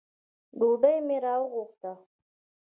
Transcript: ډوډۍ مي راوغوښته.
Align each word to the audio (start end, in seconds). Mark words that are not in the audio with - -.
ډوډۍ 0.57 0.97
مي 1.07 1.17
راوغوښته. 1.25 1.91